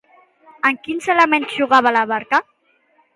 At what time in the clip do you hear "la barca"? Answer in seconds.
1.99-2.41